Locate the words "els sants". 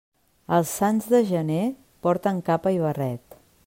0.57-1.11